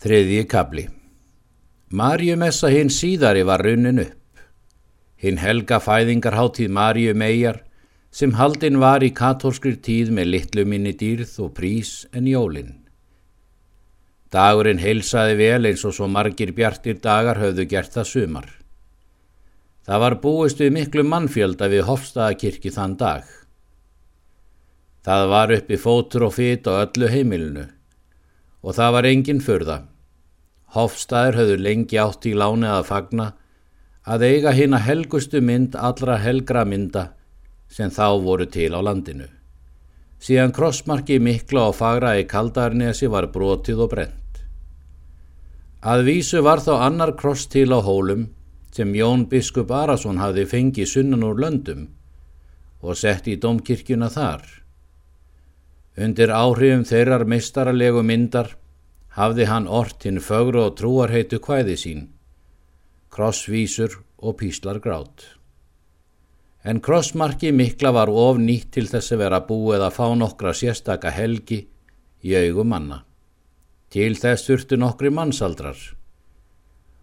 Þriðji 0.00 0.44
kabli 0.48 0.82
Marjumessa 1.92 2.70
hinn 2.72 2.88
síðari 2.88 3.42
var 3.44 3.60
runnin 3.66 3.98
upp. 4.00 4.38
Hinn 5.20 5.36
helga 5.36 5.76
fæðingarháttíð 5.84 6.70
Marjum 6.72 7.24
eigjar 7.26 7.58
sem 8.08 8.32
haldinn 8.38 8.78
var 8.80 9.04
í 9.04 9.10
katólskri 9.18 9.74
tíð 9.76 10.14
með 10.16 10.30
litlu 10.34 10.64
minni 10.64 10.94
dýrð 10.96 11.34
og 11.44 11.50
prís 11.58 11.90
en 12.16 12.30
jólinn. 12.32 12.70
Dagurinn 14.32 14.80
heilsaði 14.80 15.36
vel 15.42 15.68
eins 15.68 15.84
og 15.84 15.92
svo 15.98 16.08
margir 16.08 16.54
bjartir 16.56 16.96
dagar 17.04 17.36
höfðu 17.44 17.68
gert 17.68 17.92
það 17.92 18.10
sumar. 18.14 18.48
Það 19.84 20.04
var 20.06 20.18
búist 20.24 20.64
við 20.64 20.74
miklu 20.78 21.04
mannfjölda 21.12 21.68
við 21.68 21.84
Hofstaðakirkju 21.90 22.72
þann 22.78 22.96
dag. 23.04 23.28
Það 25.04 25.28
var 25.36 25.56
uppi 25.60 25.76
fótur 25.76 26.30
og 26.30 26.38
fit 26.40 26.64
á 26.72 26.80
öllu 26.86 27.12
heimilinu 27.12 27.68
og 28.64 28.76
það 28.80 28.92
var 28.96 29.12
engin 29.12 29.44
förða. 29.44 29.89
Hofstaður 30.74 31.40
höfðu 31.40 31.56
lengi 31.64 31.98
átt 31.98 32.26
í 32.30 32.34
láni 32.38 32.68
að 32.70 32.86
fagna 32.90 33.32
að 34.06 34.24
eiga 34.28 34.52
hinn 34.54 34.76
að 34.76 34.86
helgustu 34.86 35.40
mynd 35.42 35.74
allra 35.74 36.16
helgra 36.22 36.64
mynda 36.64 37.10
sem 37.70 37.90
þá 37.90 38.06
voru 38.22 38.46
til 38.46 38.70
á 38.74 38.80
landinu. 38.82 39.26
Síðan 40.20 40.52
krossmarki 40.52 41.18
mikla 41.22 41.70
og 41.70 41.78
fagra 41.78 42.16
í 42.20 42.26
kaldarnesi 42.28 43.08
var 43.08 43.30
brotið 43.32 43.86
og 43.86 43.90
brent. 43.94 44.42
Að 45.80 46.04
vísu 46.10 46.42
var 46.44 46.60
þá 46.60 46.74
annar 46.86 47.14
kross 47.16 47.46
til 47.48 47.70
á 47.72 47.80
hólum 47.80 48.28
sem 48.74 48.92
Jón 48.94 49.26
biskup 49.30 49.72
Arason 49.72 50.20
hafði 50.20 50.44
fengið 50.46 50.90
sunnan 50.92 51.24
úr 51.26 51.40
löndum 51.40 51.88
og 52.80 52.98
sett 53.00 53.26
í 53.28 53.38
domkirkjuna 53.40 54.10
þar. 54.12 54.44
Undir 56.00 56.30
áhrifum 56.30 56.84
þeirrar 56.86 57.26
mistaralegu 57.28 58.04
myndar 58.06 58.54
hafði 59.16 59.46
hann 59.50 59.66
ort 59.66 60.06
hinn 60.06 60.22
fögru 60.22 60.66
og 60.68 60.76
trúarheitu 60.78 61.40
kvæði 61.42 61.76
sín, 61.82 62.06
krossvísur 63.10 63.98
og 64.22 64.38
píslar 64.38 64.78
grát. 64.82 65.24
En 66.62 66.80
krossmarki 66.84 67.52
mikla 67.56 67.92
var 67.96 68.10
of 68.12 68.38
nýtt 68.38 68.70
til 68.76 68.86
þess 68.88 69.14
að 69.14 69.22
vera 69.24 69.40
búið 69.48 69.86
að 69.86 69.96
fá 69.96 70.06
nokkra 70.14 70.52
sérstaka 70.54 71.10
helgi 71.10 71.62
í 72.22 72.36
augum 72.36 72.68
manna. 72.68 73.04
Til 73.90 74.12
þess 74.14 74.46
þurftu 74.46 74.76
nokkri 74.78 75.10
mannsaldrar 75.10 75.80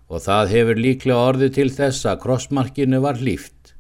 og 0.08 0.22
það 0.24 0.52
hefur 0.54 0.80
líklega 0.80 1.24
orðið 1.30 1.56
til 1.58 1.72
þess 1.74 2.06
að 2.08 2.22
krossmarkinu 2.24 3.02
var 3.04 3.18
hlýft. 3.20 3.74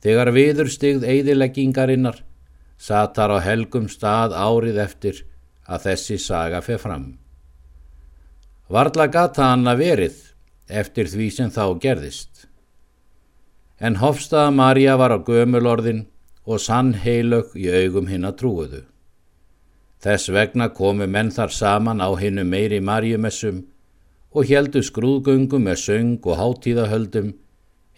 Þegar 0.00 0.32
viður 0.32 0.70
stigð 0.72 1.04
eidileggingarinnar 1.04 2.22
satar 2.80 3.34
á 3.36 3.38
helgum 3.44 3.90
stað 3.92 4.32
árið 4.32 4.80
eftir 4.86 5.20
að 5.68 5.90
þessi 5.90 6.18
saga 6.18 6.62
feð 6.64 6.80
fram. 6.86 7.04
Varla 8.72 9.04
gata 9.12 9.50
hann 9.50 9.68
að 9.68 9.82
verið 9.82 10.20
eftir 10.80 11.10
því 11.12 11.26
sem 11.36 11.50
þá 11.52 11.64
gerðist. 11.82 12.46
En 13.76 13.98
Hofstaða 14.00 14.54
Marja 14.56 14.94
var 14.96 15.12
á 15.12 15.18
gömulorðin 15.20 16.06
og 16.48 16.62
sann 16.62 16.94
heilög 17.02 17.50
í 17.58 17.66
augum 17.68 18.08
hinn 18.08 18.24
að 18.24 18.38
trúuðu. 18.40 18.80
Þess 20.00 20.32
vegna 20.32 20.70
komu 20.72 21.04
menn 21.06 21.28
þar 21.34 21.52
saman 21.52 22.00
á 22.00 22.08
hinnu 22.16 22.46
meiri 22.48 22.80
Marjumessum 22.80 23.58
og 24.32 24.48
heldu 24.48 24.80
skrúðgöngum 24.80 25.68
með 25.68 25.76
söng 25.82 26.24
og 26.24 26.40
hátíðahöldum 26.40 27.34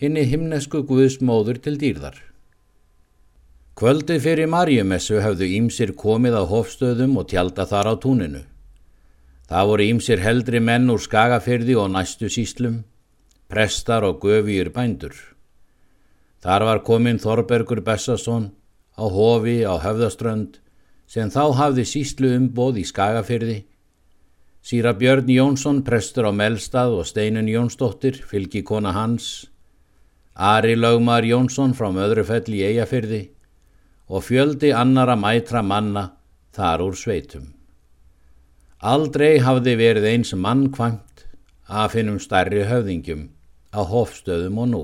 hinni 0.02 0.24
himnesku 0.26 0.82
Guðsmóður 0.88 1.60
til 1.62 1.76
dýrðar. 1.78 2.18
Kvöldi 3.78 4.18
fyrir 4.18 4.50
Marjumessu 4.50 5.22
hafðu 5.22 5.52
ímsir 5.60 5.94
komið 5.94 6.34
á 6.34 6.42
hofstöðum 6.50 7.14
og 7.22 7.30
tjálta 7.30 7.62
þar 7.70 7.90
á 7.90 7.94
túninu. 8.02 8.42
Það 9.48 9.68
voru 9.70 9.86
ímsir 9.92 10.22
heldri 10.24 10.60
menn 10.60 10.90
úr 10.90 11.02
skagafyrði 11.04 11.76
og 11.80 11.92
næstu 11.92 12.30
síslum, 12.32 12.82
prestar 13.48 14.06
og 14.08 14.24
göfýr 14.24 14.72
bændur. 14.72 15.14
Þar 16.40 16.64
var 16.68 16.82
komin 16.84 17.20
Þorbergur 17.20 17.84
Bessason 17.84 18.50
á 18.96 19.04
hofi 19.04 19.62
á 19.64 19.74
höfðaströnd 19.80 20.60
sem 21.06 21.30
þá 21.30 21.52
hafði 21.60 21.84
síslu 21.88 22.32
umboð 22.36 22.80
í 22.80 22.88
skagafyrði 22.88 23.60
Síra 24.64 24.94
Björn 24.96 25.28
Jónsson, 25.28 25.82
prestur 25.84 26.24
á 26.24 26.32
Melstað 26.32 26.94
og 26.96 27.04
Steinun 27.04 27.50
Jónsdóttir, 27.52 28.16
fylgi 28.24 28.62
kona 28.64 28.94
hans, 28.96 29.50
Ari 30.32 30.72
Laugmar 30.72 31.20
Jónsson 31.28 31.74
frá 31.76 31.90
Möðrufell 31.92 32.48
í 32.48 32.62
Eyjafyrði 32.70 33.20
og 34.08 34.24
fjöldi 34.24 34.70
annara 34.72 35.18
mætra 35.20 35.60
manna 35.60 36.06
þar 36.56 36.86
úr 36.86 36.96
sveitum. 36.96 37.52
Aldrei 38.84 39.38
hafði 39.40 39.78
verið 39.80 40.04
eins 40.10 40.34
mannkvæmt 40.36 41.22
að 41.72 41.94
finnum 41.94 42.18
stærri 42.20 42.66
höfðingjum 42.68 43.22
á 43.72 43.80
hofstöðum 43.80 44.60
og 44.60 44.68
nú. 44.68 44.82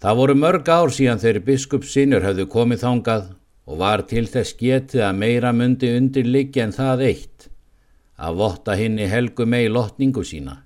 Það 0.00 0.16
voru 0.22 0.38
mörg 0.40 0.70
ár 0.72 0.94
síðan 0.96 1.20
þeirri 1.20 1.44
biskup 1.50 1.84
sinur 1.84 2.24
hafðu 2.24 2.48
komið 2.56 2.86
þángað 2.86 3.28
og 3.68 3.78
var 3.84 4.06
til 4.08 4.24
þess 4.32 4.56
getið 4.56 5.04
að 5.10 5.20
meira 5.20 5.52
myndi 5.52 5.92
undir 5.92 6.24
liggja 6.24 6.64
en 6.64 6.74
það 6.78 7.04
eitt 7.10 7.48
að 8.16 8.40
votta 8.40 8.80
henni 8.80 9.12
helgu 9.12 9.44
mei 9.44 9.68
lotningu 9.68 10.24
sína. 10.24 10.62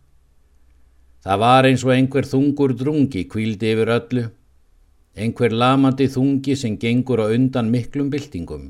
Það 1.26 1.42
var 1.42 1.66
eins 1.66 1.82
og 1.82 1.96
einhver 1.98 2.30
þungur 2.30 2.78
drungi 2.78 3.26
kvíldi 3.26 3.74
yfir 3.74 3.96
öllu, 3.98 4.28
einhver 5.18 5.50
lamandi 5.50 6.06
þungi 6.14 6.54
sem 6.54 6.78
gengur 6.78 7.26
á 7.26 7.34
undan 7.34 7.74
miklum 7.74 8.12
byltingum. 8.12 8.68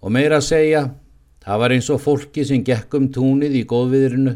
Og 0.00 0.12
meira 0.14 0.40
að 0.40 0.48
segja, 0.48 0.88
það 1.46 1.60
var 1.62 1.74
eins 1.76 1.88
og 1.94 2.02
fólki 2.02 2.44
sem 2.44 2.64
gekkum 2.66 3.06
túnið 3.14 3.60
í 3.60 3.64
góðviðrinu, 3.70 4.34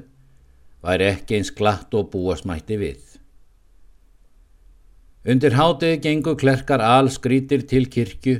væri 0.80 1.08
ekki 1.10 1.40
eins 1.40 1.50
glatt 1.50 1.94
og 1.98 2.12
búasmætti 2.12 2.78
við. 2.80 3.00
Undir 5.28 5.52
hátið 5.58 5.98
gengur 6.06 6.38
klerkar 6.40 6.80
all 6.80 7.10
skrítir 7.12 7.66
til 7.68 7.90
kirkju 7.92 8.38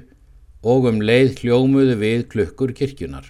og 0.65 0.87
um 0.89 1.01
leið 1.05 1.43
hljómuðu 1.43 1.97
við 2.01 2.23
klukkur 2.33 2.73
kirkjunar. 2.77 3.27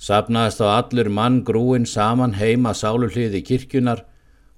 Sapnaðist 0.00 0.62
á 0.64 0.80
allur 0.80 1.10
mann 1.12 1.42
grúin 1.44 1.84
saman 1.86 2.34
heima 2.40 2.72
sáluhliði 2.74 3.44
kirkjunar 3.46 4.06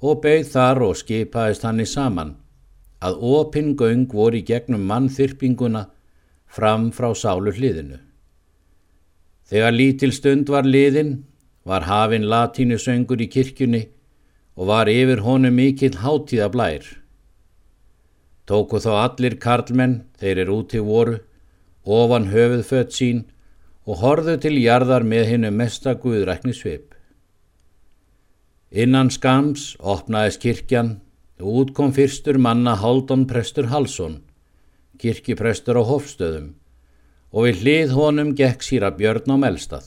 og 0.00 0.22
beigð 0.22 0.52
þar 0.54 0.82
og 0.86 0.94
skipaðist 1.00 1.66
hann 1.66 1.82
í 1.82 1.88
saman 1.88 2.36
að 3.02 3.18
opinn 3.34 3.74
göng 3.76 4.06
voru 4.14 4.38
í 4.38 4.46
gegnum 4.46 4.86
mannþyrpinguna 4.86 5.88
fram 6.46 6.88
frá 6.94 7.10
sáluhliðinu. 7.10 7.98
Þegar 9.52 9.74
lítil 9.76 10.14
stund 10.16 10.48
var 10.48 10.64
liðin 10.64 11.10
var 11.68 11.84
hafinn 11.84 12.24
latínusöngur 12.24 13.20
í 13.20 13.26
kirkjunni 13.34 13.82
og 14.56 14.70
var 14.70 14.88
yfir 14.88 15.20
honum 15.26 15.58
mikill 15.60 15.98
hátíða 16.00 16.46
blær. 16.54 16.86
Tóku 18.48 18.80
þá 18.80 18.92
allir 19.02 19.36
karlmenn, 19.42 19.98
þeir 20.16 20.40
eru 20.46 20.56
úti 20.62 20.80
voru, 20.80 21.18
ofan 21.84 22.30
höfuð 22.32 22.64
fött 22.70 22.96
sín 22.96 23.20
og 23.84 24.00
horðu 24.00 24.38
til 24.40 24.54
jarðar 24.56 25.04
með 25.04 25.28
hinnu 25.34 25.52
mesta 25.52 25.94
guðrækni 26.00 26.56
svip. 26.56 26.96
Innan 28.72 29.12
skams 29.12 29.74
opnaðis 29.76 30.40
kirkjan 30.40 30.94
og 31.44 31.60
útkom 31.60 31.92
fyrstur 31.92 32.40
manna 32.40 32.72
Haldon 32.80 33.28
Prestur 33.28 33.68
Halsson, 33.68 34.22
kirkiprestur 34.96 35.76
á 35.76 35.84
Hofstöðum 35.84 36.54
og 37.32 37.48
við 37.48 37.62
hlið 37.62 37.94
honum 37.96 38.32
gekk 38.36 38.64
síra 38.64 38.92
Björn 38.92 39.32
á 39.32 39.36
Melstað. 39.40 39.86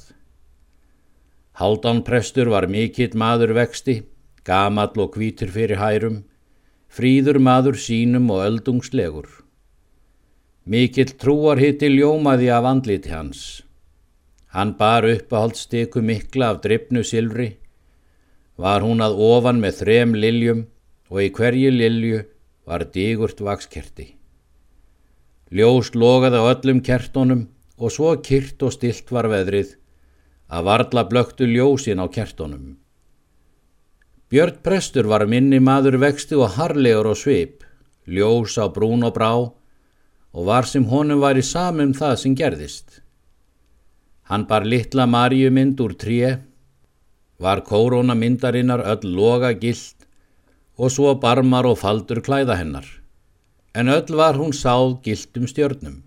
Haldon 1.55 2.01
Prestur 2.03 2.49
var 2.51 2.67
mikill 2.67 3.13
maður 3.15 3.53
vexti, 3.55 4.01
gamall 4.43 4.97
og 4.99 5.13
kvítur 5.13 5.53
fyrir 5.53 5.79
hærum, 5.79 6.23
fríður 6.89 7.39
maður 7.39 7.77
sínum 7.79 8.27
og 8.33 8.43
öldungslegur. 8.47 9.29
Mikill 10.65 11.13
trúar 11.21 11.61
hitti 11.61 11.91
ljómaði 11.93 12.49
af 12.49 12.65
andliti 12.65 13.13
hans. 13.13 13.61
Hann 14.49 14.73
bar 14.79 15.05
uppáhaldsteku 15.05 16.01
mikla 16.01 16.49
af 16.55 16.61
drifnu 16.65 17.03
silfri, 17.05 17.53
var 18.57 18.81
hún 18.81 19.03
að 19.03 19.19
ofan 19.21 19.61
með 19.61 19.81
þrem 19.83 20.15
liljum 20.15 20.65
og 21.11 21.21
í 21.21 21.31
hverju 21.37 21.71
lilju 21.71 22.21
var 22.65 22.87
digurt 22.91 23.41
vakskerti. 23.43 24.14
Ljós 25.55 25.93
logaði 25.95 26.39
á 26.41 26.45
öllum 26.51 26.81
kertónum 26.83 27.45
og 27.79 27.93
svo 27.95 28.11
kyrt 28.27 28.63
og 28.67 28.73
stilt 28.75 29.11
var 29.15 29.29
veðrið 29.31 29.77
að 30.51 30.65
varla 30.67 31.03
blöktu 31.07 31.47
ljósin 31.47 32.01
á 32.03 32.05
kertónum. 32.11 32.75
Björn 34.29 34.57
Prestur 34.65 35.07
var 35.07 35.23
minni 35.31 35.61
maður 35.63 35.99
vexti 36.01 36.35
og 36.35 36.57
harlegur 36.57 37.11
og 37.13 37.19
svip, 37.21 37.63
ljós 38.03 38.57
á 38.59 38.67
brún 38.67 39.05
og 39.07 39.13
brá 39.15 39.31
og 40.35 40.43
var 40.49 40.67
sem 40.67 40.83
honum 40.91 41.21
var 41.23 41.39
í 41.39 41.45
samum 41.45 41.93
það 41.95 42.15
sem 42.19 42.35
gerðist. 42.35 42.99
Hann 44.27 44.47
bar 44.49 44.65
litla 44.65 45.05
marjumynd 45.07 45.79
úr 45.79 45.93
tré, 45.95 46.35
var 47.39 47.61
kóróna 47.63 48.15
myndarinnar 48.17 48.83
öll 48.83 49.07
loga 49.15 49.53
gilt 49.53 50.07
og 50.75 50.91
svo 50.91 51.15
barmar 51.21 51.69
og 51.69 51.79
faldur 51.79 52.19
klæða 52.25 52.57
hennar, 52.59 52.87
en 53.75 53.91
öll 53.91 54.15
var 54.15 54.35
hún 54.39 54.53
sáð 54.55 55.01
giltum 55.03 55.47
stjörnum. 55.51 56.03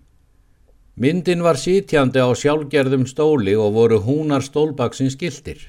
Myndin 0.99 1.43
var 1.45 1.55
sítjandi 1.55 2.19
á 2.19 2.27
sjálfgerðum 2.33 3.05
stóli 3.07 3.53
og 3.55 3.75
voru 3.77 3.99
húnar 4.03 4.43
stólbaksins 4.43 5.15
gildir. 5.21 5.61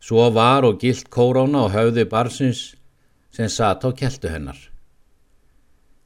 Svo 0.00 0.30
var 0.32 0.64
og 0.64 0.78
gilt 0.80 1.10
kórána 1.10 1.66
og 1.66 1.74
höfði 1.74 2.06
barsins 2.08 2.60
sem 3.34 3.50
satt 3.50 3.84
á 3.84 3.90
keltu 3.92 4.30
hennar. 4.30 4.56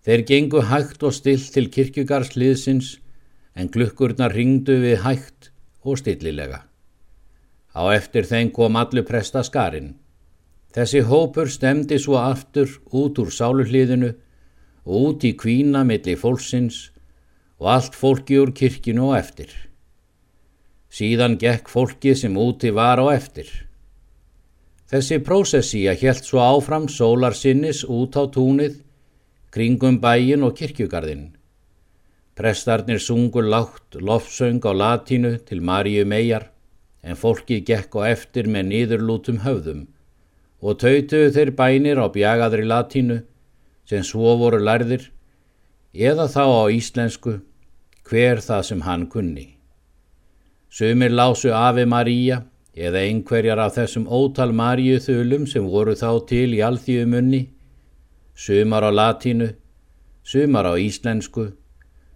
Þeir 0.04 0.24
gengu 0.28 0.64
hægt 0.66 1.04
og 1.06 1.14
still 1.14 1.44
til 1.52 1.70
kirkjugarsliðsins 1.74 2.96
en 3.54 3.70
glukkurnar 3.70 4.34
ringdu 4.34 4.80
við 4.82 5.04
hægt 5.04 5.52
og 5.84 6.00
stillilega. 6.00 6.64
Á 7.76 7.82
eftir 7.94 8.26
þeim 8.26 8.50
kom 8.56 8.76
allu 8.76 9.04
presta 9.06 9.44
skarinn. 9.44 9.94
Þessi 10.74 11.04
hópur 11.06 11.46
stemdi 11.52 12.00
svo 12.02 12.18
aftur 12.18 12.68
út 12.90 13.20
úr 13.22 13.30
sáluhliðinu 13.30 14.10
og 14.84 15.08
út 15.08 15.24
í 15.24 15.32
kvína 15.36 15.84
milli 15.88 16.16
fólksins 16.20 16.90
og 17.60 17.70
allt 17.74 17.94
fólki 17.96 18.38
úr 18.40 18.52
kirkinu 18.56 19.10
og 19.10 19.18
eftir. 19.18 19.50
Síðan 20.94 21.38
gekk 21.40 21.70
fólki 21.72 22.14
sem 22.14 22.36
úti 22.38 22.70
var 22.70 23.00
á 23.02 23.06
eftir. 23.14 23.48
Þessi 24.90 25.18
prósessía 25.26 25.94
helt 25.98 26.26
svo 26.28 26.42
áfram 26.44 26.86
sólar 26.92 27.34
sinnis 27.34 27.82
út 27.88 28.14
á 28.20 28.28
túnið, 28.30 28.76
kringum 29.50 29.98
bæin 29.98 30.44
og 30.46 30.54
kirkjugarðin. 30.58 31.32
Prestarnir 32.34 33.00
sungur 33.00 33.46
lágt 33.46 33.96
lofsöng 33.96 34.60
á 34.66 34.72
latínu 34.74 35.38
til 35.46 35.62
Maríu 35.62 36.04
megar 36.04 36.50
en 37.02 37.16
fólki 37.16 37.60
gekk 37.62 37.94
á 38.00 38.10
eftir 38.10 38.48
með 38.50 38.70
nýðurlútum 38.70 39.42
höfðum 39.44 39.84
og 40.64 40.78
tautuðu 40.80 41.30
þeir 41.36 41.50
bænir 41.58 42.00
á 42.00 42.06
bjagaðri 42.08 42.64
latínu 42.64 43.18
sem 43.88 44.04
svo 44.04 44.36
voru 44.40 44.60
lærðir 44.62 45.10
eða 45.94 46.26
þá 46.30 46.44
á 46.44 46.64
íslensku 46.72 47.38
hver 48.08 48.40
það 48.44 48.62
sem 48.68 48.80
hann 48.84 49.06
kunni. 49.12 49.46
Sumir 50.68 51.12
lásu 51.14 51.52
Ave 51.54 51.84
Maria 51.86 52.42
eða 52.74 53.04
einhverjar 53.06 53.60
af 53.62 53.76
þessum 53.78 54.06
ótal 54.10 54.52
Maríu 54.52 54.98
þulum 54.98 55.46
sem 55.46 55.66
voru 55.70 55.94
þá 55.94 56.10
til 56.26 56.56
í 56.56 56.62
alþjóðumunni, 56.66 57.44
sumar 58.34 58.82
á 58.82 58.90
latínu, 58.90 59.52
sumar 60.26 60.66
á 60.66 60.74
íslensku, 60.74 61.52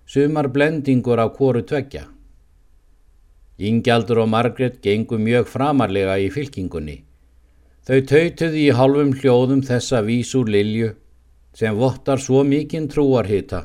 sumar 0.07 0.51
blendingur 0.51 1.23
á 1.23 1.31
kóru 1.31 1.63
tveggja. 1.63 2.09
Ingjaldur 3.59 4.25
og 4.25 4.29
Margret 4.31 4.83
gengu 4.83 5.19
mjög 5.19 5.47
framarlega 5.51 6.19
í 6.19 6.29
fylkingunni. 6.31 7.05
Þau 7.87 8.01
tautuði 8.07 8.67
í 8.67 8.75
halvum 8.75 9.15
hljóðum 9.15 9.63
þessa 9.67 10.03
vísur 10.07 10.51
Lilju 10.51 10.93
sem 11.59 11.75
vottar 11.75 12.21
svo 12.23 12.45
mikinn 12.47 12.87
trúarhita 12.93 13.65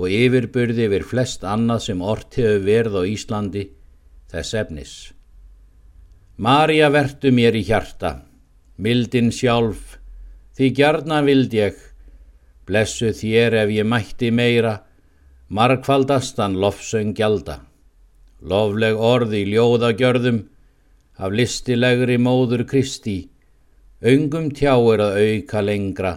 og 0.00 0.08
yfirbyrði 0.08 0.86
yfir 0.88 1.04
flest 1.04 1.44
annað 1.44 1.82
sem 1.90 2.02
ort 2.12 2.38
hefur 2.40 2.62
verð 2.64 2.96
á 2.96 3.02
Íslandi 3.04 3.64
þess 4.30 4.54
efnis. 4.62 4.92
Marja 6.40 6.88
vertu 6.88 7.32
mér 7.36 7.58
í 7.58 7.64
hjarta, 7.68 8.22
mildin 8.80 9.28
sjálf, 9.34 9.98
því 10.56 10.70
gjarna 10.78 11.18
vild 11.26 11.52
ég, 11.52 11.74
blessu 12.64 13.10
þér 13.12 13.58
ef 13.64 13.74
ég 13.74 13.90
mætti 13.92 14.30
meira, 14.32 14.78
markfaldastan 15.48 16.56
lofsöng 16.62 17.12
gjalda. 17.18 17.58
Lofleg 18.40 18.96
orði 18.96 19.42
ljóðagjörðum, 19.50 20.40
af 21.20 21.36
listilegri 21.36 22.16
móður 22.16 22.64
Kristi, 22.64 23.18
öngum 24.00 24.48
tjáir 24.56 25.02
að 25.04 25.18
auka 25.20 25.60
lengra, 25.60 26.14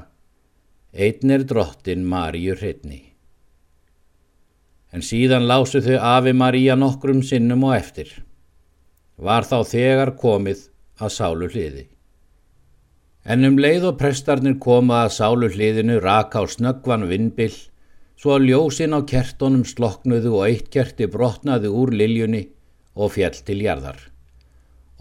Einn 0.93 1.31
er 1.33 1.41
drottin 1.49 2.03
Maríu 2.05 2.53
hreitni. 2.53 2.99
En 4.93 5.01
síðan 5.01 5.47
lásu 5.49 5.79
þau 5.81 5.95
Afi 5.97 6.33
María 6.37 6.75
nokkrum 6.77 7.23
sinnum 7.25 7.63
og 7.65 7.73
eftir. 7.79 8.11
Var 9.17 9.47
þá 9.49 9.55
þegar 9.71 10.11
komið 10.21 10.67
að 11.01 11.15
sálu 11.15 11.49
hliði. 11.49 11.87
En 13.25 13.41
um 13.47 13.57
leið 13.57 13.87
og 13.89 13.97
prestarnir 14.03 14.59
koma 14.61 14.99
að 15.07 15.15
sálu 15.15 15.49
hliðinu 15.49 15.97
raka 16.03 16.43
á 16.43 16.45
snöggvan 16.45 17.07
vinnbill, 17.09 17.55
svo 18.13 18.37
að 18.37 18.51
ljósin 18.51 18.93
á 18.93 19.01
kertonum 19.01 19.65
sloknuðu 19.65 20.35
og 20.37 20.45
eitt 20.45 20.69
kerti 20.69 21.09
brotnaði 21.09 21.73
úr 21.73 21.89
liljunni 21.89 22.43
og 22.93 23.15
fjell 23.17 23.41
til 23.41 23.65
jarðar. 23.65 23.97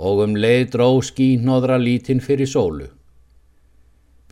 Og 0.01 0.25
um 0.25 0.41
leið 0.41 0.71
dró 0.73 0.89
skínóðra 1.05 1.77
lítinn 1.77 2.25
fyrir 2.25 2.49
sólu. 2.49 2.89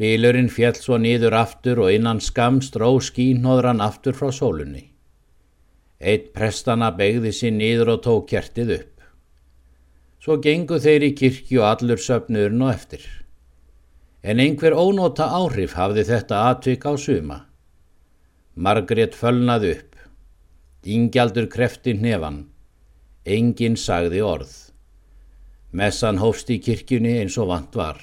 Bílurinn 0.01 0.49
fjall 0.49 0.79
svo 0.81 0.97
nýður 0.97 1.35
aftur 1.37 1.83
og 1.85 1.93
innan 1.93 2.23
skamst 2.25 2.79
ró 2.81 2.95
skínóðran 3.05 3.83
aftur 3.85 4.15
frá 4.17 4.31
sólunni. 4.33 4.87
Eitt 6.01 6.31
prestana 6.33 6.87
begði 6.97 7.33
sér 7.37 7.53
nýður 7.53 7.91
og 7.95 7.99
tók 8.07 8.31
kertið 8.31 8.71
upp. 8.79 9.03
Svo 10.25 10.39
gengu 10.41 10.79
þeir 10.81 11.05
í 11.05 11.11
kirkju 11.19 11.65
allur 11.69 12.01
söpnurinn 12.01 12.65
og 12.65 12.73
eftir. 12.73 13.05
En 14.25 14.41
einhver 14.41 14.73
ónóta 14.73 15.27
áhrif 15.37 15.75
hafði 15.77 16.07
þetta 16.09 16.39
atvik 16.49 16.87
á 16.89 16.93
suma. 16.97 17.39
Margrét 18.57 19.17
fölnaði 19.17 19.75
upp. 19.75 19.99
Ingjaldur 20.85 21.51
krefti 21.53 21.93
nefan. 21.93 22.47
Engin 23.29 23.77
sagði 23.77 24.25
orð. 24.25 24.57
Messan 25.77 26.23
hófst 26.25 26.49
í 26.49 26.57
kirkjunni 26.65 27.19
eins 27.21 27.37
og 27.37 27.53
vant 27.53 27.77
var. 27.77 28.01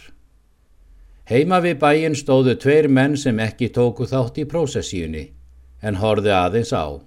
Heima 1.27 1.57
við 1.59 1.81
bæin 1.81 2.13
stóðu 2.15 2.53
tveir 2.55 2.85
menn 2.87 3.17
sem 3.19 3.39
ekki 3.43 3.67
tóku 3.75 4.05
þátt 4.07 4.37
í 4.39 4.45
prósessíunni 4.47 5.25
en 5.83 5.97
horði 5.99 6.31
aðeins 6.31 6.71
á. 6.71 7.03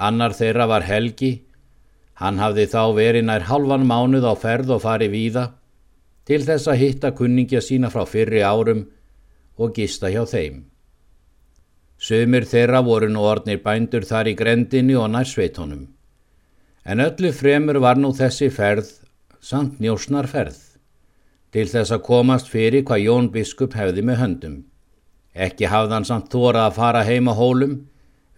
Annar 0.00 0.32
þeirra 0.32 0.64
var 0.70 0.86
Helgi, 0.88 1.44
hann 2.16 2.40
hafði 2.40 2.64
þá 2.72 2.82
verið 2.96 3.26
nær 3.28 3.44
halvan 3.50 3.84
mánuð 3.90 4.24
á 4.24 4.34
ferð 4.40 4.72
og 4.76 4.80
farið 4.86 5.12
víða 5.12 5.44
til 6.24 6.40
þess 6.46 6.70
að 6.72 6.80
hitta 6.80 7.10
kunningja 7.18 7.60
sína 7.60 7.92
frá 7.92 8.06
fyrri 8.08 8.40
árum 8.40 8.86
og 9.60 9.76
gista 9.76 10.08
hjá 10.08 10.24
þeim. 10.24 10.64
Sumir 12.00 12.48
þeirra 12.48 12.80
voru 12.80 13.12
nú 13.12 13.26
ornir 13.28 13.60
bændur 13.60 14.08
þar 14.08 14.32
í 14.32 14.36
grendinni 14.40 14.96
og 14.96 15.10
nær 15.12 15.28
sveitónum, 15.28 15.84
en 16.88 17.04
öllu 17.04 17.36
fremur 17.36 17.82
var 17.84 18.00
nú 18.00 18.14
þessi 18.16 18.48
ferð 18.48 18.94
samt 19.44 19.76
njósnar 19.84 20.30
ferð 20.30 20.69
til 21.54 21.66
þess 21.70 21.94
að 21.94 22.04
komast 22.06 22.50
fyrir 22.50 22.84
hvað 22.86 23.04
Jón 23.04 23.30
Biskup 23.34 23.74
hefði 23.74 24.04
með 24.06 24.20
höndum. 24.22 24.56
Ekki 25.34 25.70
hafði 25.70 25.96
hann 25.96 26.06
samt 26.06 26.30
þóra 26.32 26.66
að 26.68 26.76
fara 26.78 27.02
heima 27.06 27.34
hólum, 27.38 27.76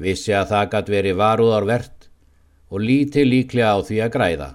vissi 0.00 0.32
að 0.36 0.52
það 0.52 0.70
gætt 0.72 0.92
verið 0.92 1.18
varúðarvert 1.20 2.08
og 2.72 2.80
lítið 2.80 3.28
líklega 3.28 3.76
á 3.76 3.78
því 3.84 4.00
að 4.04 4.12
græða. 4.16 4.50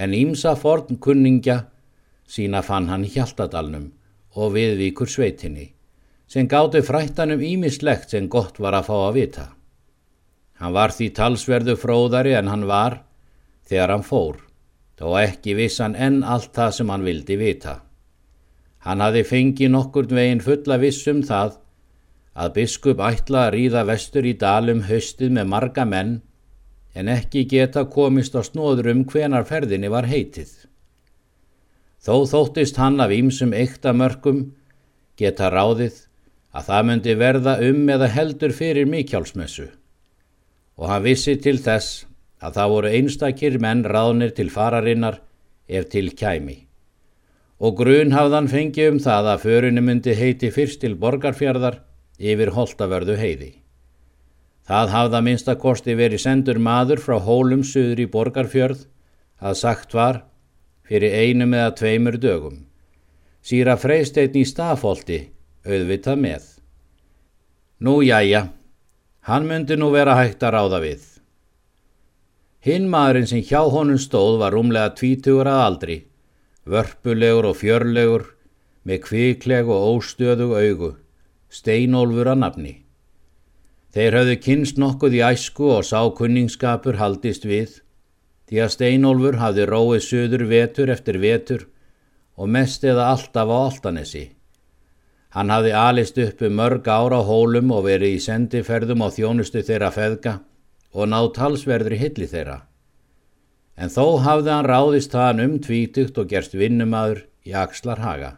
En 0.00 0.16
ímsa 0.16 0.56
forn 0.56 0.96
kunningja 0.96 1.58
sína 2.30 2.62
fann 2.64 2.88
hann 2.88 3.04
hjaltadalnum 3.04 3.90
og 4.36 4.52
viðvíkur 4.54 5.10
sveitinni, 5.10 5.72
sem 6.30 6.48
gáttu 6.48 6.80
frættanum 6.86 7.42
ímislegt 7.42 8.14
sem 8.14 8.28
gott 8.30 8.60
var 8.62 8.76
að 8.78 8.86
fá 8.88 8.96
að 9.08 9.16
vita. 9.18 9.46
Hann 10.60 10.76
var 10.76 10.92
því 10.94 11.10
talsverðu 11.16 11.76
fróðari 11.80 12.36
en 12.38 12.48
hann 12.52 12.68
var 12.68 13.02
þegar 13.68 13.96
hann 13.96 14.06
fór 14.06 14.49
þó 15.00 15.14
ekki 15.22 15.56
vissan 15.56 15.96
enn 15.96 16.20
allt 16.20 16.52
það 16.52 16.74
sem 16.76 16.90
hann 16.92 17.06
vildi 17.08 17.36
vita. 17.40 17.78
Hann 18.84 19.00
hafi 19.00 19.22
fengið 19.24 19.72
nokkur 19.72 20.08
veginn 20.12 20.42
fulla 20.44 20.76
vissum 20.80 21.22
það 21.24 21.56
að 22.36 22.52
biskup 22.58 23.00
ætla 23.04 23.46
að 23.46 23.54
ríða 23.56 23.86
vestur 23.88 24.28
í 24.28 24.34
dalum 24.42 24.84
höstið 24.88 25.32
með 25.36 25.48
marga 25.54 25.86
menn 25.88 26.18
en 26.94 27.08
ekki 27.08 27.46
geta 27.48 27.86
komist 27.88 28.36
á 28.36 28.44
snóður 28.44 28.90
um 28.92 29.02
hvenar 29.08 29.48
ferðinni 29.48 29.88
var 29.92 30.08
heitið. 30.10 30.52
Þó 32.00 32.28
þóttist 32.28 32.76
hann 32.80 33.00
af 33.00 33.12
ímsum 33.12 33.52
ekta 33.56 33.92
mörgum 33.96 34.50
geta 35.20 35.48
ráðið 35.52 35.96
að 36.52 36.68
það 36.68 36.86
myndi 36.88 37.16
verða 37.16 37.56
um 37.64 37.82
eða 37.96 38.08
heldur 38.12 38.52
fyrir 38.56 38.88
mikjálsmessu 38.90 39.68
og 40.80 40.88
hann 40.88 41.04
vissi 41.04 41.36
til 41.40 41.58
þess 41.60 42.06
að 42.40 42.56
það 42.56 42.72
voru 42.74 42.90
einstakir 42.96 43.58
menn 43.60 43.84
ráðnir 43.84 44.34
til 44.36 44.48
fararinnar 44.50 45.20
ef 45.68 45.88
til 45.92 46.10
kæmi. 46.16 46.56
Og 47.60 47.76
grun 47.76 48.14
hafðan 48.16 48.48
fengi 48.48 48.86
um 48.88 49.00
það 49.04 49.34
að 49.34 49.42
förunni 49.44 49.82
myndi 49.84 50.14
heiti 50.16 50.48
fyrst 50.54 50.80
til 50.80 50.96
borgarfjörðar 51.00 51.82
yfir 52.16 52.54
holtavörðu 52.56 53.16
heiði. 53.20 53.50
Það 54.64 54.92
hafða 54.94 55.20
minnstakosti 55.26 55.96
verið 55.98 56.24
sendur 56.24 56.60
maður 56.62 57.02
frá 57.04 57.18
hólum 57.20 57.64
suður 57.66 58.00
í 58.04 58.08
borgarfjörð 58.08 58.86
að 59.40 59.60
sagt 59.60 59.94
var 59.96 60.22
fyrir 60.88 61.16
einum 61.16 61.54
eða 61.54 61.74
tveimur 61.76 62.16
dögum. 62.22 62.64
Sýra 63.42 63.76
freysteinn 63.80 64.36
í 64.36 64.46
stafólti 64.48 65.20
auðvitað 65.66 66.24
með. 66.24 66.48
Nú 67.80 68.00
jæja, 68.04 68.48
hann 69.28 69.48
myndi 69.48 69.76
nú 69.80 69.90
vera 69.92 70.16
hægt 70.20 70.44
að 70.44 70.56
ráða 70.56 70.80
við. 70.84 71.09
Hinn 72.60 72.90
maðurinn 72.92 73.28
sem 73.30 73.40
hjá 73.40 73.62
honum 73.72 73.96
stóð 73.96 74.34
var 74.42 74.52
rúmlega 74.52 74.92
tvítugur 74.92 75.48
að 75.48 75.60
aldri, 75.64 75.94
vörpulegur 76.68 77.46
og 77.48 77.54
fjörlegur, 77.56 78.26
með 78.84 78.98
kvikleg 79.06 79.70
og 79.72 79.86
óstöðug 79.94 80.52
augu, 80.58 80.90
steinólfur 81.48 82.28
að 82.34 82.42
nafni. 82.42 82.74
Þeir 83.96 84.16
höfðu 84.18 84.34
kynst 84.44 84.76
nokkuð 84.76 85.16
í 85.16 85.22
æsku 85.30 85.70
og 85.78 85.86
sá 85.88 86.04
kunningskapur 86.18 87.00
haldist 87.00 87.48
við, 87.48 87.80
því 88.50 88.60
að 88.60 88.74
Steinólfur 88.74 89.40
hafði 89.40 89.66
róið 89.70 90.04
söður 90.04 90.44
vetur 90.50 90.92
eftir 90.92 91.18
vetur 91.22 91.64
og 92.36 92.52
mest 92.52 92.84
eða 92.84 93.08
alltaf 93.14 93.48
á 93.48 93.56
Altanesi. 93.56 94.26
Hann 95.32 95.50
hafði 95.54 95.72
alist 95.78 96.20
uppi 96.20 96.52
mörg 96.52 96.84
ára 96.92 97.22
á 97.22 97.24
hólum 97.24 97.72
og 97.72 97.86
verið 97.88 98.18
í 98.18 98.22
sendiferðum 98.22 99.06
á 99.06 99.08
þjónustu 99.14 99.64
þeirra 99.64 99.90
feðga 99.94 100.38
og 100.92 101.10
náð 101.10 101.30
talsverðri 101.36 101.98
hilli 102.00 102.26
þeirra. 102.30 102.58
En 103.80 103.92
þó 103.92 104.20
hafði 104.24 104.52
hann 104.52 104.68
ráðist 104.68 105.14
hann 105.16 105.40
um 105.44 105.56
tvítugt 105.62 106.18
og 106.20 106.28
gerst 106.32 106.56
vinnumadur 106.58 107.24
í 107.46 107.54
Axlarhaga. 107.56 108.36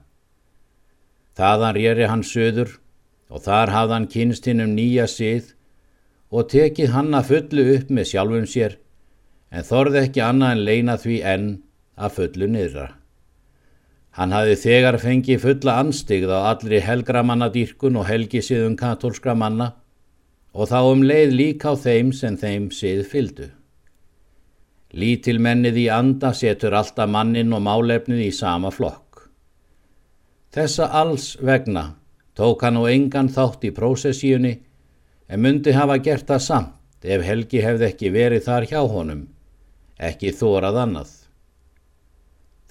Þaðan 1.38 1.76
rýri 1.78 2.08
hann 2.10 2.22
söður 2.26 2.76
og 3.32 3.42
þar 3.46 3.72
hafði 3.72 3.96
hann 3.96 4.08
kynst 4.12 4.46
hinn 4.46 4.62
um 4.62 4.76
nýja 4.76 5.08
sið 5.08 5.54
og 6.32 6.48
tekið 6.52 6.92
hann 6.92 7.12
að 7.16 7.28
fullu 7.32 7.68
upp 7.76 7.90
með 7.90 8.10
sjálfum 8.12 8.48
sér 8.48 8.78
en 9.52 9.66
þorði 9.68 10.02
ekki 10.06 10.24
annað 10.24 10.56
en 10.56 10.66
leina 10.68 10.96
því 11.00 11.20
enn 11.34 11.48
að 11.96 12.18
fullu 12.18 12.48
niðra. 12.52 12.88
Hann 14.12 14.32
hafði 14.36 14.56
þegar 14.60 14.98
fengið 15.00 15.40
fulla 15.40 15.78
anstigð 15.80 16.32
á 16.36 16.52
allri 16.52 16.82
helgramannadýrkun 16.84 17.96
og 17.96 18.08
helgisiðum 18.10 18.76
katólskra 18.80 19.34
manna 19.36 19.72
og 20.52 20.68
þá 20.68 20.78
um 20.92 21.02
leið 21.06 21.34
líka 21.36 21.72
á 21.72 21.74
þeim 21.76 22.12
sem 22.16 22.36
þeim 22.36 22.68
sið 22.74 23.04
fyldu. 23.08 23.48
Lítil 24.92 25.38
mennið 25.40 25.78
í 25.84 25.86
anda 25.88 26.34
setur 26.36 26.76
alltaf 26.76 27.08
mannin 27.08 27.54
og 27.56 27.64
málefnið 27.64 28.26
í 28.26 28.32
sama 28.36 28.70
flokk. 28.70 29.24
Þessa 30.52 30.90
alls 30.92 31.32
vegna 31.40 31.94
tók 32.36 32.64
hann 32.64 32.76
og 32.80 32.90
engan 32.92 33.30
þátt 33.32 33.64
í 33.64 33.72
prósessíunni 33.72 34.52
en 35.32 35.40
myndi 35.40 35.72
hafa 35.72 35.96
gert 36.04 36.28
það 36.28 36.44
samt 36.44 37.08
ef 37.08 37.24
Helgi 37.24 37.62
hefði 37.64 37.88
ekki 37.88 38.12
verið 38.12 38.44
þar 38.46 38.68
hjá 38.68 38.80
honum, 38.84 39.26
ekki 39.98 40.32
þórað 40.36 40.78
annað. 40.84 41.14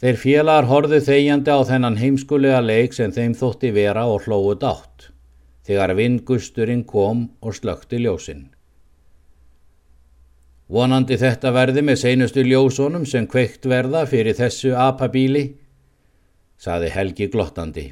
Þeir 0.01 0.17
félagar 0.17 0.67
horðu 0.69 0.99
þegjandi 1.05 1.53
á 1.53 1.59
þennan 1.67 1.97
heimskulega 1.99 2.61
leik 2.63 2.95
sem 2.97 3.11
þeim 3.13 3.33
þótti 3.37 3.73
vera 3.75 4.07
og 4.09 4.23
hlóðu 4.25 4.55
dátt, 4.61 5.09
þegar 5.67 5.93
vingusturinn 5.97 6.83
kom 6.87 7.27
og 7.41 7.55
slökti 7.57 8.01
ljósinn. 8.01 8.49
Vonandi 10.71 11.17
þetta 11.19 11.51
verði 11.51 11.83
með 11.83 11.97
seinustu 11.99 12.43
ljósónum 12.47 13.03
sem 13.05 13.25
kveikt 13.27 13.67
verða 13.67 14.05
fyrir 14.07 14.37
þessu 14.37 14.71
apabíli, 14.79 15.49
saði 16.55 16.91
Helgi 16.93 17.27
glottandi. 17.33 17.89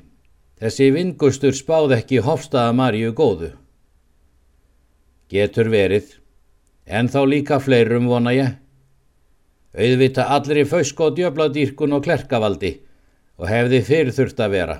Þessi 0.60 0.88
vingustur 0.96 1.56
spáð 1.56 1.98
ekki 1.98 2.22
hofstaða 2.24 2.72
Maríu 2.76 3.12
góðu. 3.16 3.52
Getur 5.30 5.70
verið, 5.72 6.16
en 6.88 7.12
þá 7.12 7.20
líka 7.28 7.60
fleirum 7.60 8.08
vona 8.12 8.34
ég. 8.36 8.56
Auðvita 9.76 10.30
allir 10.36 10.64
í 10.64 10.68
fausk 10.68 11.04
og 11.04 11.20
djöbladýrkun 11.20 11.94
og 11.94 12.08
klerkavaldi 12.08 12.72
og 13.40 13.46
hefði 13.52 13.84
fyrir 13.86 14.16
þurft 14.16 14.40
að 14.42 14.56
vera. 14.56 14.80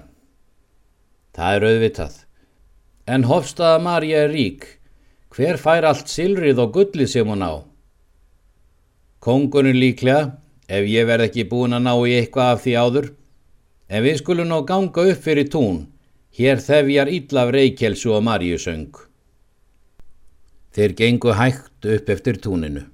Það 1.36 1.56
er 1.60 1.68
auðvitað. 1.70 2.16
En 3.10 3.26
hofstaða 3.26 3.80
Maríu 3.82 4.18
er 4.20 4.30
rík. 4.30 4.66
Hver 5.34 5.58
fær 5.58 5.88
allt 5.90 6.12
silrið 6.12 6.60
og 6.62 6.76
gullið 6.76 7.10
sem 7.10 7.30
hún 7.30 7.42
á? 7.42 7.66
Kongunum 9.26 9.78
líklega, 9.78 10.36
ef 10.70 10.86
ég 10.86 11.08
verð 11.10 11.26
ekki 11.26 11.48
búin 11.50 11.74
að 11.74 11.86
ná 11.88 11.94
í 12.06 12.14
eitthvað 12.20 12.52
af 12.54 12.62
því 12.66 12.76
áður, 12.84 13.10
en 13.90 14.06
við 14.06 14.22
skulum 14.22 14.50
ná 14.52 14.60
ganga 14.70 15.08
upp 15.12 15.26
fyrir 15.26 15.50
tún, 15.50 15.82
hér 16.38 16.62
þefjar 16.62 17.12
íllaf 17.18 17.52
reykjelsu 17.58 18.14
og 18.14 18.26
marjusöng. 18.30 18.94
Þeir 20.78 20.98
gengu 21.02 21.34
hægt 21.34 21.90
upp 21.98 22.10
eftir 22.14 22.38
túninu. 22.38 22.86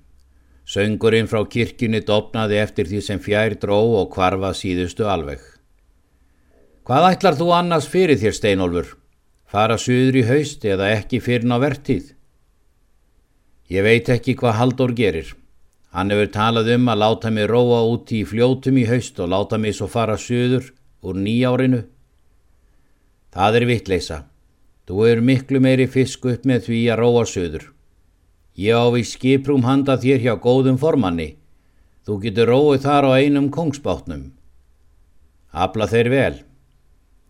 Söngurinn 0.65 1.27
frá 1.29 1.43
kirkjunni 1.45 2.01
dopnaði 2.07 2.57
eftir 2.63 2.87
því 2.89 3.01
sem 3.03 3.19
fjær 3.21 3.59
dró 3.61 3.81
og 3.99 4.13
kvarfa 4.15 4.55
síðustu 4.57 5.05
alveg. 5.11 5.43
Hvað 6.87 7.09
ætlar 7.11 7.37
þú 7.37 7.51
annars 7.53 7.89
fyrir 7.91 8.17
þér, 8.21 8.39
Steinólfur? 8.39 8.95
Fara 9.55 9.77
suður 9.79 10.17
í 10.19 10.21
haust 10.27 10.65
eða 10.67 10.89
ekki 10.97 11.21
fyrir 11.23 11.45
ná 11.47 11.55
vertíð? 11.63 12.09
Ég 13.71 13.85
veit 13.85 14.09
ekki 14.11 14.33
hvað 14.35 14.57
Haldur 14.59 14.91
gerir. 14.97 15.29
Hann 15.95 16.11
hefur 16.11 16.27
talað 16.33 16.73
um 16.73 16.91
að 16.91 16.99
láta 16.99 17.31
mig 17.31 17.47
róa 17.47 17.77
út 17.87 18.11
í 18.11 18.25
fljótum 18.27 18.81
í 18.81 18.83
haust 18.89 19.23
og 19.23 19.31
láta 19.31 19.55
mig 19.55 19.77
svo 19.79 19.87
fara 19.87 20.19
söður 20.19 20.67
úr 21.07 21.15
nýjárinu. 21.23 21.85
Það 23.31 23.61
er 23.61 23.67
vittleisa. 23.71 24.19
Þú 24.91 25.07
er 25.07 25.23
miklu 25.31 25.63
meiri 25.63 25.87
fisk 25.87 26.27
upp 26.35 26.43
með 26.43 26.67
því 26.67 26.83
að 26.91 27.03
róa 27.05 27.25
söður. 27.37 27.71
Ég 28.59 28.75
ávi 28.75 29.07
skiprúm 29.07 29.63
handa 29.63 29.95
þér 29.95 30.23
hjá 30.27 30.33
góðum 30.35 30.83
formanni. 30.83 31.37
Þú 32.03 32.23
getur 32.27 32.51
róið 32.51 32.89
þar 32.89 33.07
á 33.07 33.11
einum 33.23 33.53
kongsbátnum. 33.55 34.33
Abla 35.55 35.87
þeir 35.87 36.15
vel. 36.19 36.33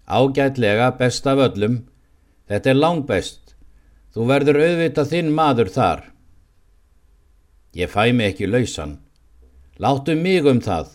Ágætlega 0.09 0.95
best 0.97 1.29
af 1.29 1.51
öllum. 1.51 1.83
Þetta 2.49 2.71
er 2.71 2.77
langbest. 2.79 3.55
Þú 4.13 4.27
verður 4.29 4.61
auðvitað 4.61 5.09
þinn 5.11 5.31
maður 5.35 5.71
þar. 5.75 6.03
Ég 7.75 7.91
fæ 7.91 8.13
mig 8.15 8.33
ekki 8.33 8.47
lausan. 8.47 8.99
Láttu 9.81 10.15
mig 10.15 10.45
um 10.47 10.61
það. 10.63 10.93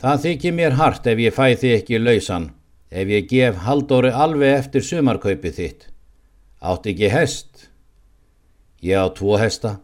Það 0.00 0.22
þykir 0.22 0.54
mér 0.56 0.76
hart 0.76 1.06
ef 1.08 1.20
ég 1.20 1.34
fæ 1.36 1.46
þig 1.60 1.74
ekki 1.74 1.98
lausan, 2.00 2.50
ef 2.92 3.08
ég 3.08 3.28
gef 3.28 3.60
haldóri 3.64 4.10
alveg 4.12 4.56
eftir 4.62 4.84
sumarkaupið 4.84 5.54
þitt. 5.56 5.86
Átt 6.60 6.88
ekki 6.88 7.08
hest? 7.12 7.68
Ég 8.84 8.96
á 8.96 9.08
tvo 9.16 9.36
hesta, 9.40 9.78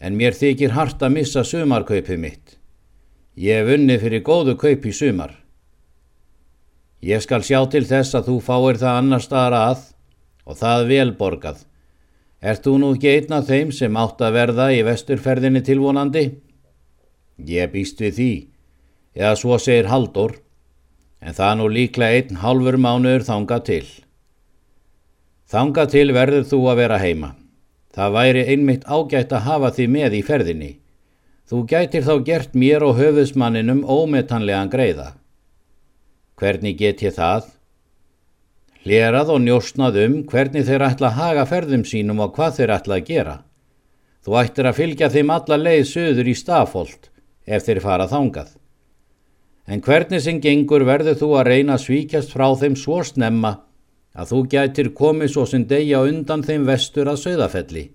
en 0.00 0.16
mér 0.16 0.36
þykir 0.36 0.76
hart 0.76 1.00
að 1.02 1.16
missa 1.16 1.44
sumarkaupið 1.44 2.20
mitt. 2.20 2.58
Ég 3.36 3.64
hef 3.64 3.78
unni 3.78 3.96
fyrir 4.00 4.24
góðu 4.24 4.56
kaup 4.60 4.84
í 4.84 4.92
sumar. 4.92 5.32
Ég 7.04 7.20
skal 7.20 7.42
sjá 7.44 7.58
til 7.68 7.84
þess 7.84 8.16
að 8.16 8.30
þú 8.30 8.34
fáir 8.46 8.78
það 8.80 8.98
annar 9.02 9.20
staðar 9.20 9.54
að 9.58 9.80
og 10.48 10.56
það 10.56 10.84
velborgað. 10.88 11.58
Ert 12.40 12.64
þú 12.64 12.72
nú 12.80 12.92
ekki 12.94 13.10
einn 13.10 13.34
af 13.36 13.48
þeim 13.48 13.72
sem 13.76 13.96
átt 14.00 14.22
að 14.24 14.36
verða 14.38 14.68
í 14.72 14.78
vesturferðinni 14.86 15.60
tilvonandi? 15.64 16.24
Ég 17.44 17.72
býst 17.72 18.00
við 18.00 18.14
því, 18.18 18.32
eða 19.20 19.34
svo 19.40 19.58
segir 19.60 19.90
Haldur, 19.90 20.38
en 21.20 21.36
það 21.36 21.52
nú 21.60 21.66
líklega 21.72 22.20
einn 22.20 22.40
halfur 22.40 22.78
mánuður 22.80 23.26
þanga 23.26 23.58
til. 23.68 23.86
Þanga 25.50 25.84
til 25.92 26.06
verður 26.16 26.46
þú 26.48 26.60
að 26.70 26.80
vera 26.80 27.00
heima. 27.02 27.34
Það 27.94 28.16
væri 28.16 28.46
einmitt 28.54 28.86
ágætt 28.88 29.34
að 29.36 29.44
hafa 29.48 29.72
því 29.76 29.88
með 29.96 30.16
í 30.18 30.22
ferðinni. 30.24 30.70
Þú 31.44 31.60
gætir 31.68 32.06
þá 32.06 32.14
gert 32.24 32.56
mér 32.56 32.86
og 32.86 32.96
höfusmanninum 32.96 33.84
ómetanlegan 33.84 34.72
greiða. 34.72 35.12
Hvernig 36.40 36.78
get 36.78 37.02
ég 37.04 37.14
það? 37.14 37.50
Lerað 38.84 39.30
og 39.32 39.40
njóstnað 39.44 40.00
um 40.02 40.16
hvernig 40.28 40.66
þeir 40.68 40.84
ætla 40.88 41.08
að 41.12 41.18
haga 41.20 41.44
ferðum 41.48 41.84
sínum 41.88 42.20
og 42.20 42.34
hvað 42.36 42.58
þeir 42.58 42.72
ætla 42.74 42.98
að 42.98 43.06
gera. 43.08 43.36
Þú 44.24 44.36
ættir 44.40 44.68
að 44.68 44.78
fylgja 44.80 45.10
þeim 45.14 45.32
alla 45.32 45.60
leið 45.60 45.84
söður 45.88 46.28
í 46.28 46.34
stafolt 46.36 47.10
ef 47.46 47.64
þeir 47.64 47.80
fara 47.84 48.08
þangað. 48.10 48.50
En 49.64 49.80
hvernig 49.80 50.20
sem 50.20 50.40
gengur 50.44 50.84
verður 50.84 51.16
þú 51.22 51.30
að 51.38 51.48
reyna 51.48 51.78
að 51.78 51.84
svíkjast 51.86 52.34
frá 52.34 52.50
þeim 52.60 52.76
svo 52.76 53.00
snemma 53.04 53.54
að 54.14 54.30
þú 54.30 54.40
gætir 54.52 54.92
komið 54.96 55.32
svo 55.32 55.46
sem 55.48 55.64
degja 55.68 56.02
undan 56.04 56.44
þeim 56.44 56.66
vestur 56.68 57.08
að 57.10 57.22
söðafelli 57.24 57.86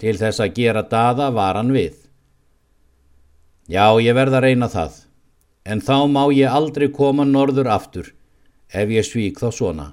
til 0.00 0.16
þess 0.18 0.42
að 0.42 0.56
gera 0.58 0.82
daða 0.90 1.30
varan 1.32 1.70
við. 1.72 1.94
Já, 3.66 3.94
ég 4.02 4.14
verð 4.14 4.36
að 4.38 4.44
reyna 4.46 4.68
það, 4.70 5.05
en 5.66 5.82
þá 5.82 6.06
má 6.06 6.22
ég 6.30 6.52
aldrei 6.58 6.88
koma 6.94 7.26
norður 7.26 7.70
aftur 7.74 8.12
ef 8.70 8.90
ég 8.90 9.06
svík 9.06 9.40
þá 9.40 9.48
svona. 9.54 9.86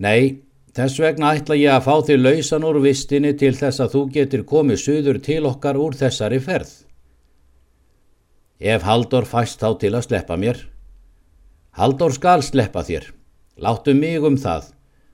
Nei, 0.00 0.40
þess 0.76 1.00
vegna 1.00 1.34
ætla 1.36 1.56
ég 1.58 1.72
að 1.72 1.86
fá 1.86 1.94
þig 2.08 2.20
lausan 2.20 2.66
úr 2.66 2.80
vistinni 2.84 3.34
til 3.38 3.52
þess 3.56 3.82
að 3.84 3.92
þú 3.94 4.02
getur 4.16 4.44
komið 4.48 4.80
suður 4.82 5.20
til 5.28 5.42
okkar 5.48 5.78
úr 5.80 5.96
þessari 5.98 6.40
ferð. 6.42 6.72
Ef 8.60 8.86
Haldur 8.86 9.26
fæst 9.28 9.60
þá 9.60 9.78
til 9.82 9.92
að 9.94 10.06
sleppa 10.08 10.38
mér. 10.40 10.58
Haldur 11.74 12.14
skal 12.14 12.42
sleppa 12.42 12.84
þér. 12.86 13.10
Láttu 13.60 13.94
mig 13.94 14.24
um 14.24 14.36
það. 14.38 14.70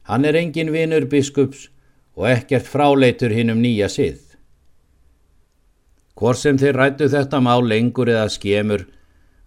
Hann 0.08 0.24
er 0.24 0.36
engin 0.36 0.72
vinur 0.72 1.06
biskups 1.08 1.68
og 2.16 2.28
ekkert 2.30 2.68
fráleitur 2.68 3.32
hinn 3.32 3.52
um 3.52 3.60
nýja 3.62 3.88
sið. 3.88 4.18
Hvor 6.16 6.36
sem 6.36 6.58
þeir 6.60 6.76
rættu 6.76 7.08
þetta 7.08 7.40
má 7.40 7.54
lengur 7.64 8.10
eða 8.12 8.28
skemur 8.28 8.84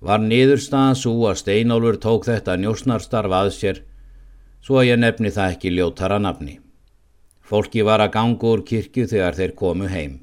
var 0.03 0.19
niðurstaðan 0.19 0.97
svo 0.99 1.15
að 1.29 1.39
Steinólfur 1.39 1.97
tók 2.03 2.27
þetta 2.27 2.57
njósnarstarf 2.59 3.35
að 3.39 3.51
sér 3.55 3.79
svo 4.63 4.81
að 4.81 4.89
ég 4.89 4.99
nefni 4.99 5.31
það 5.31 5.55
ekki 5.55 5.71
ljótara 5.71 6.19
nafni. 6.19 6.57
Fólki 7.43 7.83
var 7.87 8.03
að 8.03 8.13
ganga 8.15 8.51
úr 8.51 8.63
kirkju 8.67 9.07
þegar 9.11 9.37
þeir 9.39 9.53
komu 9.59 9.87
heim. 9.91 10.19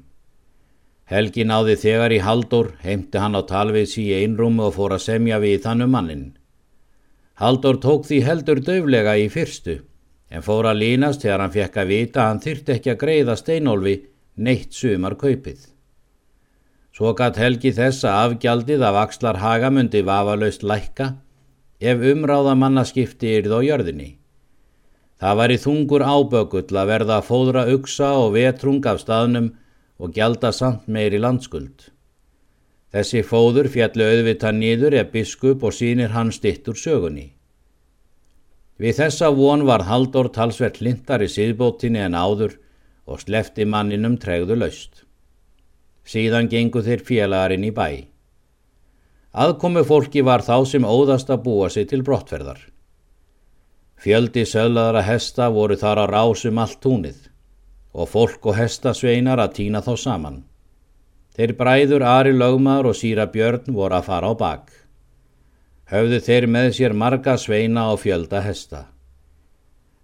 Helgi 1.11 1.43
náði 1.45 1.75
þegar 1.81 2.13
í 2.15 2.21
Haldur, 2.23 2.71
heimti 2.81 3.19
hann 3.19 3.35
á 3.37 3.41
talvið 3.43 3.89
sí 3.91 4.05
einrúmu 4.15 4.69
og 4.69 4.77
fór 4.77 4.95
að 4.95 5.05
semja 5.05 5.41
við 5.43 5.57
þannu 5.65 5.87
mannin. 5.91 6.25
Haldur 7.41 7.81
tók 7.83 8.05
því 8.07 8.21
heldur 8.25 8.61
döflega 8.63 9.17
í 9.17 9.27
fyrstu, 9.33 9.81
en 10.29 10.45
fór 10.45 10.69
að 10.71 10.81
línast 10.85 11.25
þegar 11.25 11.43
hann 11.45 11.57
fekk 11.57 11.77
að 11.81 11.91
vita 11.91 12.23
að 12.23 12.29
hann 12.29 12.43
þyrti 12.45 12.75
ekki 12.77 12.93
að 12.93 13.01
greiða 13.03 13.37
Steinólfi 13.37 13.95
neitt 14.37 14.77
sumar 14.77 15.17
kaupið. 15.19 15.67
Svo 16.91 17.13
gatt 17.15 17.37
Helgi 17.39 17.71
þess 17.71 18.03
að 18.03 18.17
afgjaldið 18.25 18.81
af 18.83 18.97
axlar 19.05 19.39
hagamundi 19.39 20.01
vafalaust 20.03 20.63
lækka 20.67 21.13
ef 21.79 22.03
umráða 22.11 22.57
mannaskipti 22.59 23.31
yrð 23.39 23.55
á 23.55 23.59
jörðinni. 23.63 24.09
Það 25.21 25.37
var 25.39 25.53
í 25.53 25.57
þungur 25.63 26.03
ábökull 26.03 26.77
að 26.81 26.91
verða 26.91 27.17
að 27.19 27.27
fóðra 27.29 27.63
uksa 27.75 28.11
og 28.19 28.33
vetrung 28.35 28.85
af 28.89 28.99
staðnum 29.03 29.51
og 30.01 30.15
gjalda 30.15 30.51
samt 30.51 30.87
meiri 30.89 31.19
landskuld. 31.21 31.91
Þessi 32.91 33.21
fóður 33.23 33.69
fjallu 33.71 34.07
auðvita 34.07 34.51
nýður 34.51 34.97
eða 34.97 35.11
biskup 35.13 35.63
og 35.63 35.75
sínir 35.77 36.11
hann 36.11 36.33
stitt 36.35 36.67
úr 36.67 36.75
sögunni. 36.75 37.29
Við 38.81 38.97
þessa 38.97 39.29
von 39.37 39.63
var 39.69 39.85
Haldur 39.87 40.27
talsvert 40.33 40.81
lindar 40.81 41.23
í 41.23 41.29
síðbótinni 41.29 42.01
en 42.01 42.17
áður 42.17 42.57
og 43.05 43.21
slefti 43.21 43.63
manninum 43.63 44.17
tregðu 44.19 44.57
laust. 44.57 45.05
Síðan 46.07 46.49
gengu 46.51 46.81
þeir 46.85 47.03
félagarinn 47.07 47.67
í 47.67 47.71
bæ. 47.71 48.07
Aðkomi 49.31 49.83
fólki 49.87 50.23
var 50.27 50.43
þá 50.43 50.65
sem 50.67 50.85
óðast 50.85 51.29
að 51.31 51.43
búa 51.45 51.69
sig 51.69 51.87
til 51.89 52.01
brottferðar. 52.03 52.59
Fjöldi 54.01 54.43
söglaðara 54.49 55.05
hesta 55.05 55.47
voru 55.53 55.77
þar 55.77 56.03
að 56.03 56.13
rásum 56.15 56.59
allt 56.59 56.81
túnið 56.83 57.29
og 57.93 58.09
fólk 58.09 58.45
og 58.49 58.57
hestasveinar 58.57 59.39
að 59.39 59.55
týna 59.59 59.83
þá 59.85 59.93
saman. 59.99 60.43
Þeir 61.37 61.55
bræður 61.59 62.03
Ari 62.03 62.33
Lögmar 62.35 62.89
og 62.89 62.97
Síra 62.97 63.29
Björn 63.31 63.71
voru 63.71 63.99
að 63.99 64.07
fara 64.09 64.31
á 64.31 64.35
bak 64.35 64.71
höfðu 65.91 66.21
þeir 66.23 66.47
með 66.47 66.69
sér 66.77 66.93
marga 66.95 67.35
sveina 67.37 67.89
og 67.91 67.99
fjölda 68.05 68.39
hesta. 68.45 68.85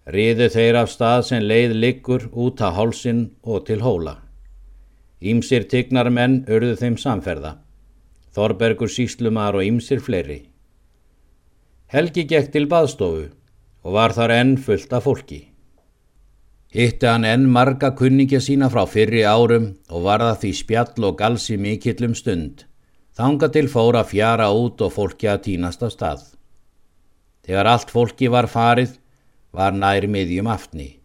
Riðu 0.07 0.49
þeir 0.51 0.81
af 0.83 0.91
stað 0.91 1.21
sem 1.29 1.43
leið 1.43 1.75
liggur 1.79 2.27
út 2.31 2.61
að 2.63 2.75
hálsin 2.79 3.21
og 3.43 3.65
til 3.67 3.79
hóla. 3.83 4.17
Ímsir 5.17 5.65
tignar 5.65 6.11
menn 6.13 6.43
urðu 6.45 6.75
þeim 6.77 6.97
samferða. 7.01 7.55
Þorbergur 8.37 8.91
síslumar 8.93 9.55
og 9.57 9.65
ímsir 9.65 10.01
fleiri. 10.05 10.43
Helgi 11.89 12.27
gekk 12.29 12.51
til 12.53 12.67
baðstofu 12.69 13.29
og 13.81 13.95
var 13.95 14.13
þar 14.13 14.35
enn 14.35 14.57
fullt 14.61 14.93
af 14.93 15.07
fólki. 15.07 15.39
Hitti 16.69 17.07
hann 17.09 17.25
enn 17.25 17.47
marga 17.49 17.93
kunningja 17.97 18.41
sína 18.43 18.69
frá 18.69 18.83
fyrri 18.85 19.23
árum 19.25 19.71
og 19.89 20.03
var 20.05 20.21
það 20.21 20.39
því 20.43 20.53
spjall 20.61 21.09
og 21.09 21.17
galsi 21.17 21.57
mikillum 21.57 22.13
stund. 22.13 22.65
Þanga 23.17 23.49
til 23.49 23.71
fóra 23.73 24.03
fjara 24.05 24.51
út 24.53 24.83
og 24.85 24.93
fólki 24.93 25.31
að 25.31 25.45
týnast 25.47 25.81
af 25.81 25.95
stað. 25.95 26.25
Þegar 27.47 27.71
allt 27.73 27.89
fólki 27.89 28.29
var 28.29 28.45
farið, 28.51 28.99
var 29.49 29.73
nær 29.73 30.05
miðjum 30.05 30.51
aftni. 30.51 30.99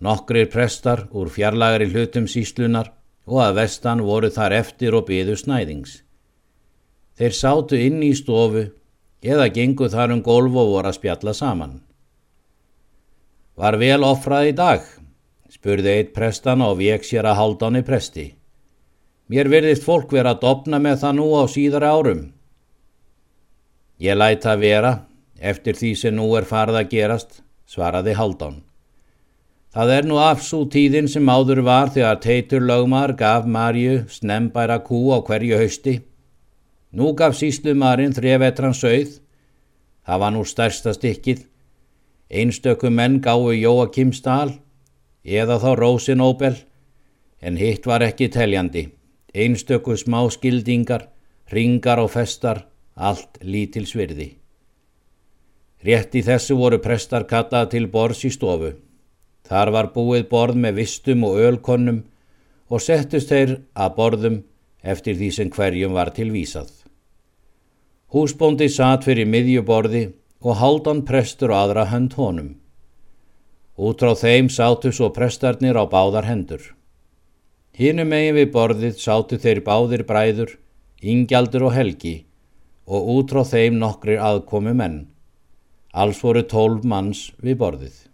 Nokkrir 0.00 0.48
prestar 0.48 1.08
úr 1.10 1.28
fjarlagari 1.28 1.90
hlutum 1.90 2.30
síslunar 2.30 2.94
og 3.28 3.42
að 3.44 3.58
vestan 3.60 4.02
voru 4.04 4.30
þar 4.32 4.56
eftir 4.56 4.96
og 4.96 5.06
byðu 5.08 5.36
snæðings. 5.36 6.00
Þeir 7.18 7.34
sátu 7.36 7.76
inn 7.76 8.00
í 8.06 8.14
stofu 8.16 8.64
eða 9.22 9.50
gengu 9.52 9.88
þar 9.92 10.14
um 10.14 10.22
golf 10.24 10.54
og 10.54 10.72
voru 10.72 10.88
að 10.88 10.96
spjalla 10.96 11.34
saman. 11.34 11.80
Var 13.58 13.76
vel 13.76 14.04
ofrað 14.06 14.52
í 14.52 14.54
dag, 14.56 14.84
spurði 15.50 15.94
eitt 15.96 16.12
prestana 16.14 16.70
og 16.70 16.78
vek 16.78 17.04
sér 17.04 17.26
að 17.26 17.80
í 17.80 17.82
presti. 17.84 18.26
Mér 19.28 19.50
verðist 19.52 19.84
fólk 19.84 20.12
vera 20.12 20.32
að 20.32 20.40
dopna 20.46 20.78
með 20.78 21.02
það 21.02 21.18
nú 21.18 21.26
á 21.36 21.44
síðara 21.50 21.90
árum. 21.92 22.22
Ég 23.98 24.14
læta 24.16 24.54
vera, 24.56 25.04
eftir 25.36 25.74
því 25.74 25.92
sem 25.98 26.14
nú 26.14 26.30
er 26.38 26.46
farið 26.46 26.80
að 26.80 26.90
gerast, 26.94 27.42
svaraði 27.66 28.14
Haldón. 28.14 28.67
Það 29.74 29.92
er 29.94 30.08
nú 30.08 30.18
afsú 30.22 30.62
tíðin 30.72 31.10
sem 31.12 31.28
áður 31.28 31.62
var 31.66 31.92
þegar 31.92 32.20
Teitur 32.24 32.64
lögmar 32.64 33.12
gaf 33.18 33.46
Marju 33.46 34.04
snembæra 34.08 34.80
kú 34.84 35.12
á 35.12 35.20
hverju 35.20 35.60
hausti. 35.60 35.98
Nú 36.96 37.12
gaf 37.14 37.36
síslumarinn 37.36 38.16
þrjevetran 38.16 38.74
sögð. 38.74 39.20
Það 40.08 40.22
var 40.24 40.34
nú 40.34 40.44
stærsta 40.48 40.94
stikkið. 40.96 41.44
Einstökum 42.32 42.96
menn 42.96 43.20
gáu 43.20 43.52
Jóakimstal 43.52 44.58
eða 45.24 45.60
þá 45.60 45.70
Rósinóbel 45.76 46.54
en 47.40 47.56
hitt 47.60 47.86
var 47.86 48.04
ekki 48.04 48.28
teljandi 48.32 48.88
einstöku 49.34 49.96
smá 49.96 50.24
skildingar, 50.30 51.08
ringar 51.52 52.00
og 52.02 52.10
festar, 52.12 52.64
allt 52.96 53.38
lítil 53.42 53.86
svirði. 53.86 54.32
Rétt 55.84 56.16
í 56.18 56.24
þessu 56.26 56.56
voru 56.58 56.80
prestar 56.82 57.26
kallað 57.28 57.70
til 57.74 57.86
borðs 57.92 58.24
í 58.26 58.32
stofu. 58.34 58.72
Þar 59.48 59.72
var 59.72 59.90
búið 59.94 60.28
borð 60.28 60.60
með 60.60 60.82
vistum 60.82 61.24
og 61.24 61.40
ölkonnum 61.40 62.02
og 62.68 62.84
settust 62.84 63.32
þeir 63.32 63.54
að 63.72 63.94
borðum 63.96 64.38
eftir 64.82 65.16
því 65.16 65.30
sem 65.32 65.50
hverjum 65.52 65.96
var 65.96 66.12
tilvísað. 66.16 66.70
Húsbóndi 68.12 68.68
satt 68.72 69.04
fyrir 69.08 69.28
miðjuborði 69.28 70.04
og 70.44 70.58
haldan 70.60 71.02
prestur 71.08 71.52
aðra 71.52 71.88
hönd 71.90 72.14
honum. 72.20 72.54
Út 73.78 74.02
á 74.04 74.12
þeim 74.18 74.48
sátu 74.52 74.92
svo 74.92 75.10
prestarnir 75.14 75.78
á 75.78 75.84
báðar 75.88 76.28
hendur. 76.28 76.62
Hínum 77.78 78.10
megin 78.10 78.34
við 78.34 78.50
borðið 78.54 78.96
sátu 78.98 79.38
þeir 79.38 79.62
báðir 79.66 80.02
bræður, 80.08 80.56
Ingjaldur 80.98 81.68
og 81.68 81.76
Helgi 81.76 82.16
og 82.88 83.10
út 83.14 83.32
frá 83.32 83.44
þeim 83.46 83.78
nokkrir 83.78 84.18
aðkomi 84.24 84.74
menn. 84.74 84.98
Alls 85.94 86.20
voru 86.24 86.42
tólf 86.42 86.84
manns 86.84 87.28
við 87.38 87.60
borðið. 87.60 88.07